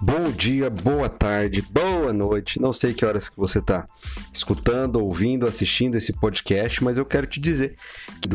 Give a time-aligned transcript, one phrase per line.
[0.00, 2.60] Bom dia, boa tarde, boa noite.
[2.60, 3.88] Não sei que horas que você está
[4.32, 7.74] escutando, ouvindo, assistindo esse podcast, mas eu quero te dizer
[8.20, 8.28] que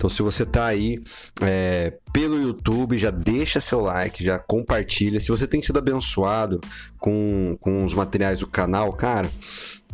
[0.00, 0.98] então, se você está aí
[1.42, 5.20] é, pelo YouTube, já deixa seu like, já compartilha.
[5.20, 6.58] Se você tem sido abençoado
[6.98, 9.30] com, com os materiais do canal, cara,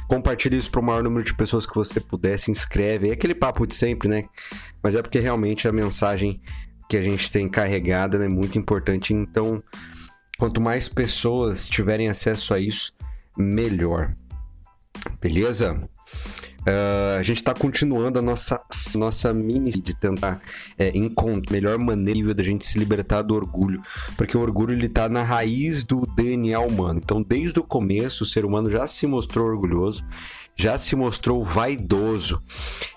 [0.07, 3.09] compartilhe isso para o maior número de pessoas que você puder, se inscreve.
[3.09, 4.27] É aquele papo de sempre, né?
[4.81, 6.41] Mas é porque realmente a mensagem
[6.89, 9.13] que a gente tem carregada é né, muito importante.
[9.13, 9.61] Então,
[10.39, 12.93] quanto mais pessoas tiverem acesso a isso,
[13.37, 14.15] melhor.
[15.21, 15.89] Beleza?
[16.67, 18.61] Uh, a gente está continuando a nossa,
[18.97, 20.41] nossa mini de tentar
[20.77, 23.81] é, encontrar a melhor maneira da gente se libertar do orgulho,
[24.17, 27.01] porque o orgulho ele está na raiz do DNA humano.
[27.01, 30.05] Então, desde o começo, o ser humano já se mostrou orgulhoso
[30.57, 32.41] já se mostrou vaidoso.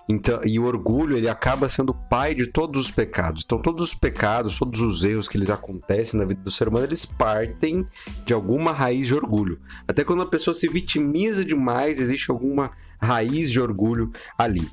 [0.08, 3.44] Então, e o orgulho, ele acaba sendo pai de todos os pecados.
[3.45, 6.85] Então, todos os pecados, todos os erros que eles acontecem na vida do ser humano,
[6.85, 7.85] eles partem
[8.26, 9.60] de alguma raiz de orgulho.
[9.88, 14.68] Até quando a pessoa se vitimiza demais, existe alguma raiz de orgulho ali.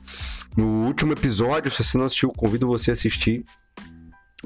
[0.56, 3.44] No último episódio, se você não assistiu, convido você a assistir.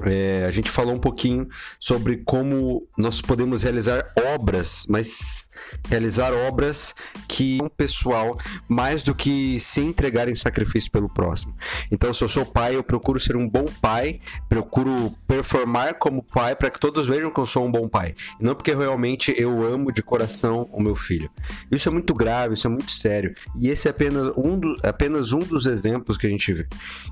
[0.05, 1.47] É, a gente falou um pouquinho
[1.79, 5.49] sobre como nós podemos realizar obras, mas
[5.87, 6.95] realizar obras
[7.27, 11.55] que são pessoal mais do que se entregar em sacrifício pelo próximo.
[11.91, 16.55] Então, se eu sou pai, eu procuro ser um bom pai, procuro performar como pai
[16.55, 18.13] para que todos vejam que eu sou um bom pai.
[18.39, 21.29] Não porque realmente eu amo de coração o meu filho.
[21.71, 23.33] Isso é muito grave, isso é muito sério.
[23.55, 26.67] E esse é apenas um, do, apenas um dos exemplos que a gente,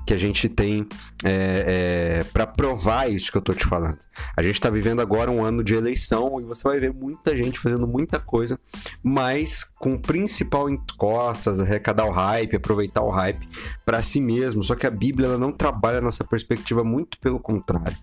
[0.06, 0.86] que a gente tem
[1.24, 3.98] é, é, para provar provar isso que eu tô te falando.
[4.34, 7.60] A gente tá vivendo agora um ano de eleição e você vai ver muita gente
[7.60, 8.58] fazendo muita coisa,
[9.02, 13.46] mas com o principal em costas, arrecadar o hype, aproveitar o hype
[13.84, 14.64] para si mesmo.
[14.64, 17.96] Só que a Bíblia ela não trabalha nessa perspectiva, muito pelo contrário.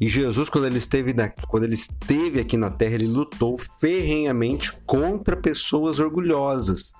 [0.00, 4.72] E Jesus, quando ele esteve, na, quando ele esteve aqui na Terra, ele lutou ferrenhamente
[4.84, 6.92] contra pessoas orgulhosas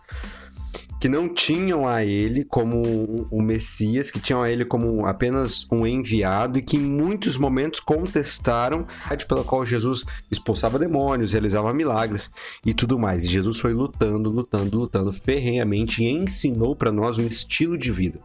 [1.01, 5.87] que não tinham a ele como o Messias, que tinham a ele como apenas um
[5.87, 12.31] enviado e que em muitos momentos contestaram a pela qual Jesus expulsava demônios, realizava milagres
[12.65, 13.25] e tudo mais.
[13.25, 18.21] E Jesus foi lutando, lutando, lutando ferrenhamente e ensinou para nós um estilo de vida.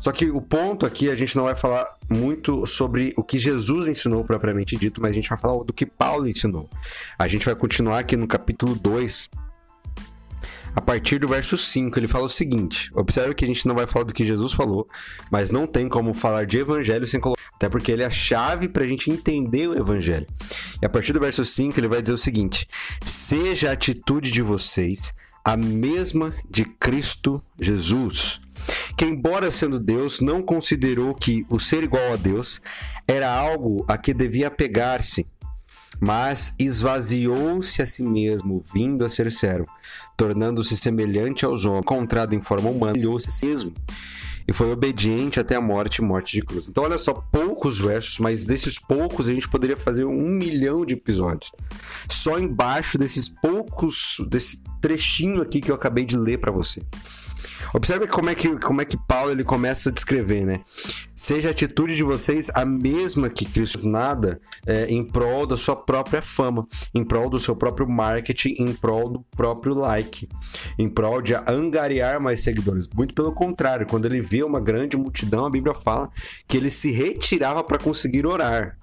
[0.00, 3.88] Só que o ponto aqui, a gente não vai falar muito sobre o que Jesus
[3.88, 6.70] ensinou propriamente dito, mas a gente vai falar do que Paulo ensinou.
[7.18, 9.28] A gente vai continuar aqui no capítulo 2,
[10.74, 13.86] a partir do verso 5, ele fala o seguinte: observe que a gente não vai
[13.86, 14.86] falar do que Jesus falou,
[15.30, 17.38] mas não tem como falar de evangelho sem colocar.
[17.54, 20.26] Até porque ele é a chave para a gente entender o evangelho.
[20.80, 22.68] E a partir do verso 5, ele vai dizer o seguinte:
[23.02, 25.12] seja a atitude de vocês
[25.44, 28.40] a mesma de Cristo Jesus
[28.96, 32.60] que, embora sendo Deus, não considerou que o ser igual a Deus
[33.06, 35.24] era algo a que devia pegar-se,
[36.00, 39.68] mas esvaziou-se a si mesmo, vindo a ser servo,
[40.16, 43.74] tornando-se semelhante aos homens, encontrado em forma humana, humilhou-se a si mesmo
[44.48, 46.68] e foi obediente até a morte morte de cruz.
[46.68, 50.94] Então, olha só, poucos versos, mas desses poucos a gente poderia fazer um milhão de
[50.94, 51.52] episódios.
[52.08, 56.82] Só embaixo desses poucos, desse trechinho aqui que eu acabei de ler para você.
[57.74, 60.60] Observe como é que, como é que Paulo ele começa a descrever, né?
[61.14, 65.76] Seja a atitude de vocês a mesma que Cristo nada é, em prol da sua
[65.76, 70.28] própria fama, em prol do seu próprio marketing, em prol do próprio like,
[70.78, 72.88] em prol de angariar mais seguidores.
[72.88, 76.10] Muito pelo contrário, quando ele vê uma grande multidão, a Bíblia fala
[76.46, 78.76] que ele se retirava para conseguir orar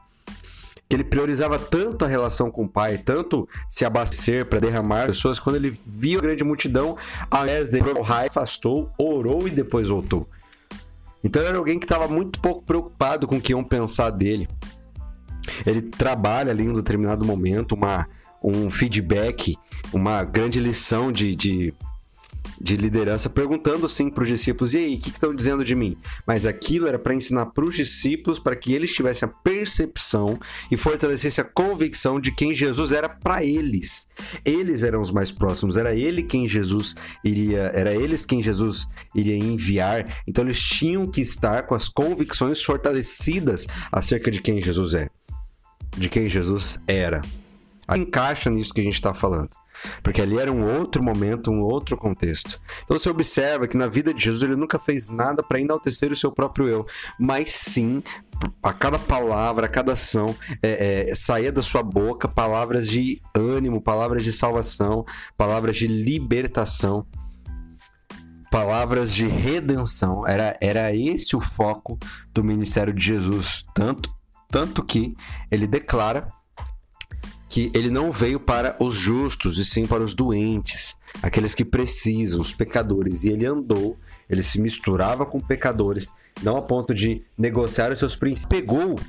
[0.88, 5.40] que ele priorizava tanto a relação com o pai, tanto se abastecer para derramar pessoas,
[5.40, 6.97] quando ele viu a grande multidão,
[7.29, 10.29] ao invés de raio, afastou, orou e depois voltou.
[11.23, 14.47] Então era alguém que estava muito pouco preocupado com o que iam pensar dele.
[15.66, 18.07] Ele trabalha ali em um determinado momento uma,
[18.44, 19.57] um feedback,
[19.91, 21.73] uma grande lição de, de
[22.59, 25.97] de liderança perguntando sim para os discípulos: e aí, o que estão dizendo de mim?
[26.25, 30.40] Mas aquilo era para ensinar para os discípulos para que eles tivessem a percepção
[30.72, 34.07] e fortalecessem a convicção de quem Jesus era para eles.
[34.43, 39.35] Eles eram os mais próximos, era ele quem Jesus iria, era eles quem Jesus iria
[39.35, 40.22] enviar.
[40.28, 45.09] Então eles tinham que estar com as convicções fortalecidas acerca de quem Jesus é,
[45.97, 47.22] de quem Jesus era.
[47.96, 49.49] Encaixa nisso que a gente está falando.
[50.03, 52.59] Porque ali era um outro momento, um outro contexto.
[52.83, 56.16] Então você observa que na vida de Jesus ele nunca fez nada para enaltecer o
[56.16, 56.85] seu próprio eu,
[57.19, 58.01] mas sim
[58.61, 63.81] a cada palavra, a cada ação, é, é, saía da sua boca palavras de ânimo,
[63.81, 65.05] palavras de salvação,
[65.37, 67.05] palavras de libertação,
[68.51, 70.27] palavras de redenção.
[70.27, 71.97] Era, era esse o foco
[72.33, 74.13] do ministério de Jesus, tanto,
[74.49, 75.13] tanto que
[75.51, 76.29] ele declara
[77.55, 82.41] que ele não veio para os justos, e sim para os doentes, aqueles que precisam,
[82.41, 83.23] os pecadores.
[83.23, 83.97] E ele andou,
[84.29, 86.11] ele se misturava com pecadores,
[86.43, 88.61] não a ponto de negociar os seus princípios.
[88.61, 88.99] Pegou.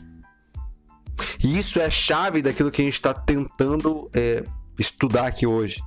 [1.43, 4.44] E isso é a chave daquilo que a gente está tentando é,
[4.78, 5.82] estudar aqui hoje.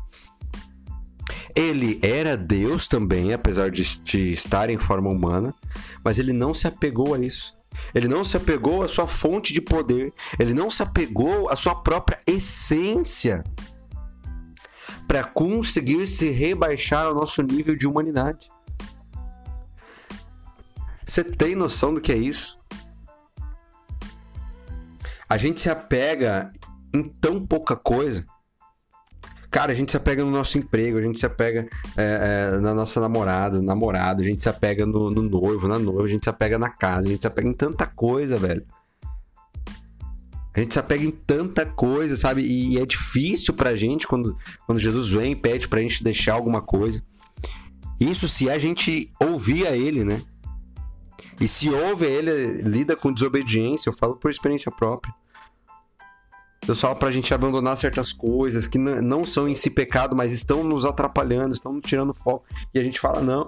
[1.55, 5.55] Ele era Deus também, apesar de, de estar em forma humana,
[6.03, 7.57] mas ele não se apegou a isso.
[7.93, 11.75] Ele não se apegou à sua fonte de poder, ele não se apegou à sua
[11.75, 13.43] própria essência
[15.07, 18.47] para conseguir se rebaixar ao nosso nível de humanidade.
[21.05, 22.59] Você tem noção do que é isso?
[25.27, 26.51] A gente se apega
[26.93, 28.25] em tão pouca coisa
[29.51, 31.67] Cara, a gente se apega no nosso emprego, a gente se apega
[31.97, 36.03] é, é, na nossa namorada, namorado, a gente se apega no, no noivo, na noiva,
[36.03, 38.63] a gente se apega na casa, a gente se apega em tanta coisa, velho.
[40.55, 42.41] A gente se apega em tanta coisa, sabe?
[42.41, 44.35] E, e é difícil pra gente quando,
[44.67, 47.01] quando Jesus vem e pede pra gente deixar alguma coisa.
[47.99, 50.21] Isso se a gente ouvir a ele, né?
[51.41, 55.13] E se ouve a ele, lida com desobediência, eu falo por experiência própria.
[56.65, 60.63] Deus fala pra gente abandonar certas coisas que não são em si pecado, mas estão
[60.63, 62.45] nos atrapalhando, estão nos tirando foco.
[62.73, 63.47] E a gente fala, não,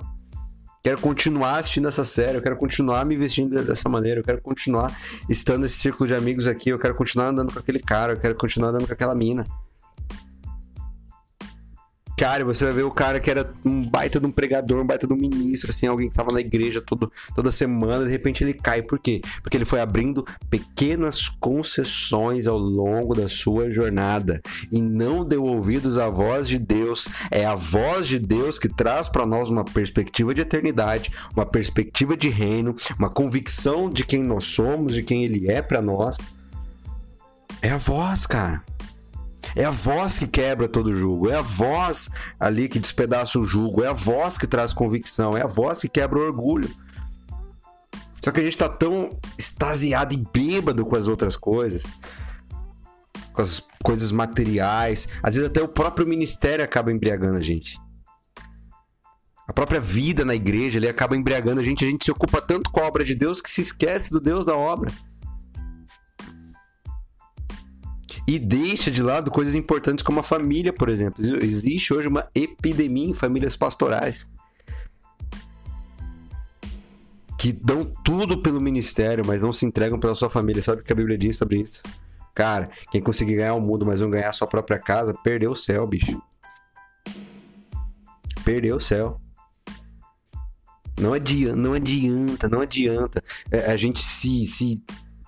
[0.83, 4.97] quero continuar assistindo essa série, eu quero continuar me vestindo dessa maneira, eu quero continuar
[5.29, 8.35] estando nesse círculo de amigos aqui, eu quero continuar andando com aquele cara, eu quero
[8.35, 9.45] continuar andando com aquela mina.
[12.21, 15.07] Cara, você vai ver o cara que era um baita de um pregador, um baita
[15.07, 18.53] de um ministro, assim, alguém que tava na igreja todo, toda semana, de repente ele
[18.53, 18.83] cai.
[18.83, 19.21] Por quê?
[19.41, 24.39] Porque ele foi abrindo pequenas concessões ao longo da sua jornada
[24.71, 27.07] e não deu ouvidos à voz de Deus.
[27.31, 32.15] É a voz de Deus que traz para nós uma perspectiva de eternidade, uma perspectiva
[32.15, 36.19] de reino, uma convicção de quem nós somos, de quem ele é para nós.
[37.63, 38.61] É a voz, cara.
[39.55, 42.09] É a voz que quebra todo o jugo, é a voz
[42.39, 45.89] ali que despedaça o jugo, é a voz que traz convicção, é a voz que
[45.89, 46.69] quebra o orgulho.
[48.23, 51.83] Só que a gente tá tão extasiado e bêbado com as outras coisas,
[53.33, 57.79] com as coisas materiais, às vezes até o próprio ministério acaba embriagando a gente.
[59.47, 62.69] A própria vida na igreja ele acaba embriagando a gente, a gente se ocupa tanto
[62.69, 64.91] com a obra de Deus que se esquece do Deus da obra.
[68.31, 71.21] E deixa de lado coisas importantes como a família, por exemplo.
[71.43, 74.29] Existe hoje uma epidemia em famílias pastorais
[77.37, 80.61] que dão tudo pelo ministério, mas não se entregam pela sua família.
[80.61, 81.83] Sabe o que a Bíblia diz sobre isso?
[82.33, 85.55] Cara, quem conseguir ganhar o mundo, mas não ganhar a sua própria casa, perdeu o
[85.55, 86.21] céu, bicho.
[88.45, 89.19] Perdeu o céu.
[90.97, 94.81] Não adianta, não adianta, não adianta é, a gente se, se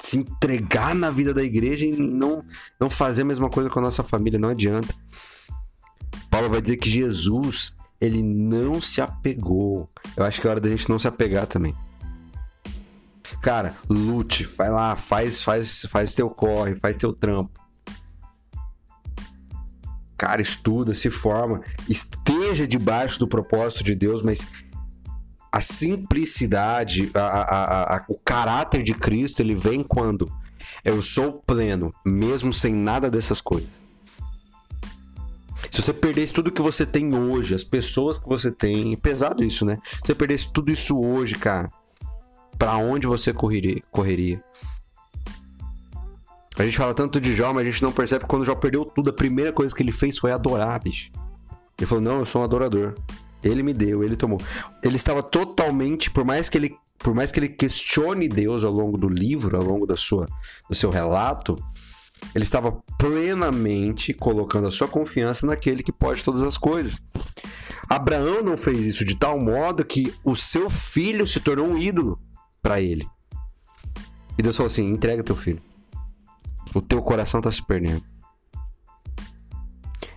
[0.04, 2.44] se entregar na vida da igreja e não,
[2.78, 4.94] não fazer a mesma coisa com a nossa família, não adianta.
[6.30, 9.90] Paulo vai dizer que Jesus, ele não se apegou.
[10.18, 11.74] Eu acho que é hora da gente não se apegar também.
[13.42, 17.52] Cara, lute, vai lá, faz, faz, faz teu corre, faz teu trampo.
[20.18, 24.46] Cara, estuda, se forma, esteja debaixo do propósito de Deus, mas
[25.54, 30.28] a simplicidade, a, a, a, o caráter de Cristo, ele vem quando
[30.84, 33.84] eu sou pleno, mesmo sem nada dessas coisas.
[35.70, 39.64] Se você perdesse tudo que você tem hoje, as pessoas que você tem, pesado isso,
[39.64, 39.78] né?
[40.02, 41.72] Se você perdesse tudo isso hoje, cara,
[42.58, 43.80] para onde você correria?
[43.92, 44.44] correria?
[46.58, 48.86] A gente fala tanto de Jó, mas a gente não percebe que quando Jó perdeu
[48.86, 51.12] tudo, a primeira coisa que ele fez foi adorar, bicho.
[51.78, 52.96] Ele falou: Não, eu sou um adorador.
[53.44, 54.40] Ele me deu, ele tomou.
[54.84, 58.98] Ele estava totalmente, por mais que ele, por mais que ele questione Deus ao longo
[58.98, 60.28] do livro, ao longo da sua,
[60.70, 61.58] do seu relato,
[62.34, 66.98] ele estava plenamente colocando a sua confiança naquele que pode todas as coisas.
[67.90, 72.20] Abraão não fez isso de tal modo que o seu filho se tornou um ídolo
[72.62, 73.08] para ele.
[74.38, 75.62] E Deus falou assim: entrega teu filho.
[76.74, 78.04] O teu coração está se perdendo.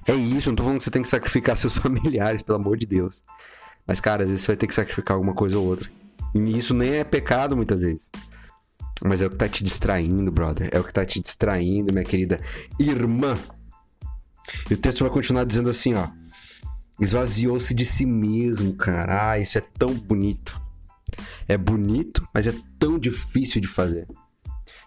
[0.07, 2.87] É isso, não tô falando que você tem que sacrificar seus familiares, pelo amor de
[2.87, 3.23] Deus.
[3.87, 5.91] Mas, cara, às vezes você vai ter que sacrificar alguma coisa ou outra.
[6.35, 8.11] E isso nem é pecado muitas vezes.
[9.05, 10.71] Mas é o que tá te distraindo, brother.
[10.73, 12.41] É o que tá te distraindo, minha querida
[12.79, 13.37] irmã.
[14.71, 16.09] E o texto vai continuar dizendo assim, ó.
[17.01, 19.31] Esvaziou-se de si mesmo, cara.
[19.31, 20.59] Ah, isso é tão bonito.
[21.47, 24.07] É bonito, mas é tão difícil de fazer.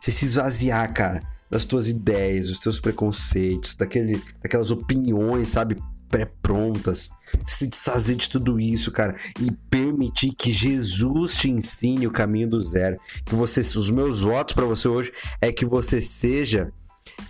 [0.01, 5.77] Você se esvaziar, cara das tuas ideias, dos teus preconceitos, daquele, daquelas opiniões, sabe,
[6.09, 7.11] pré-prontas.
[7.45, 12.61] Se desfazer de tudo isso, cara, e permitir que Jesus te ensine o caminho do
[12.61, 12.99] zero.
[13.25, 16.71] Que você, os meus votos para você hoje é que você seja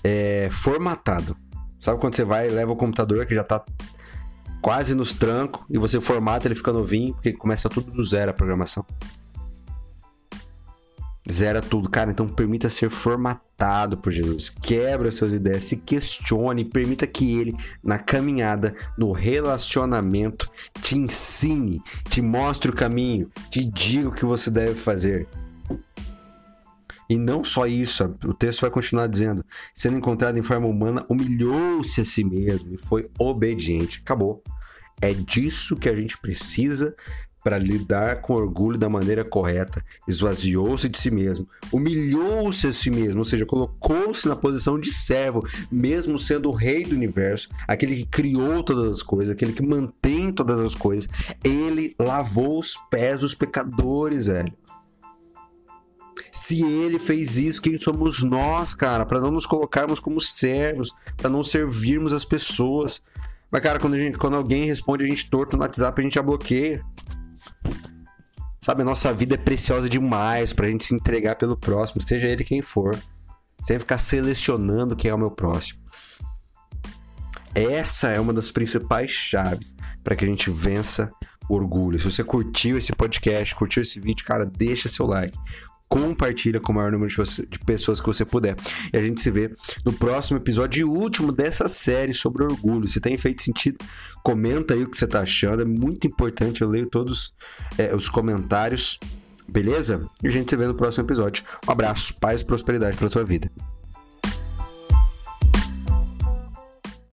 [0.04, 1.36] é, formatado.
[1.80, 3.64] Sabe quando você vai e leva o computador que já tá
[4.62, 8.34] quase nos trancos e você formata, ele fica novinho, porque começa tudo do zero a
[8.34, 8.86] programação.
[11.32, 11.90] Zera tudo.
[11.90, 14.50] Cara, então permita ser formatado por Jesus.
[14.50, 20.50] Quebra suas ideias, se questione, permita que ele, na caminhada, no relacionamento,
[20.82, 25.28] te ensine, te mostre o caminho, te diga o que você deve fazer.
[27.10, 29.44] E não só isso, o texto vai continuar dizendo:
[29.74, 34.00] sendo encontrado em forma humana, humilhou-se a si mesmo e foi obediente.
[34.04, 34.44] Acabou.
[35.02, 36.94] É disso que a gente precisa
[37.44, 39.84] para lidar com orgulho da maneira correta.
[40.08, 45.48] Esvaziou-se de si mesmo, humilhou-se a si mesmo, ou seja, colocou-se na posição de servo,
[45.72, 50.32] mesmo sendo o rei do universo, aquele que criou todas as coisas, aquele que mantém
[50.32, 51.10] todas as coisas.
[51.44, 54.54] Ele lavou os pés dos pecadores, velho.
[56.32, 59.06] Se ele fez isso, quem somos nós, cara?
[59.06, 63.02] Para não nos colocarmos como servos, para não servirmos as pessoas.
[63.52, 66.22] Mas, cara, quando, gente, quando alguém responde a gente torto no WhatsApp, a gente já
[66.22, 66.86] bloqueia.
[68.62, 72.44] Sabe, a nossa vida é preciosa demais pra gente se entregar pelo próximo, seja ele
[72.44, 72.98] quem for.
[73.62, 75.80] Sem ficar selecionando quem é o meu próximo.
[77.54, 81.12] Essa é uma das principais chaves para que a gente vença
[81.50, 81.98] o orgulho.
[81.98, 85.38] Se você curtiu esse podcast, curtiu esse vídeo, cara, deixa seu like
[85.90, 88.56] compartilha com o maior número de pessoas que você puder.
[88.94, 89.52] E a gente se vê
[89.84, 92.88] no próximo episódio e último dessa série sobre orgulho.
[92.88, 93.84] Se tem feito sentido,
[94.24, 95.64] comenta aí o que você tá achando.
[95.64, 97.34] É muito importante, eu leio todos
[97.78, 99.00] é, os comentários.
[99.48, 100.08] Beleza?
[100.24, 101.44] E a gente se vê no próximo episódio.
[101.68, 103.50] Um abraço, paz e prosperidade para tua vida.